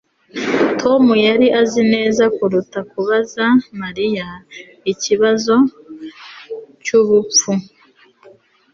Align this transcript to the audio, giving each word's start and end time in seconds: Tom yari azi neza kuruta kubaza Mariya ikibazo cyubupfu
Tom 0.81 1.03
yari 1.27 1.47
azi 1.61 1.81
neza 1.93 2.23
kuruta 2.35 2.79
kubaza 2.91 3.45
Mariya 3.81 4.27
ikibazo 4.91 5.55
cyubupfu 6.83 7.51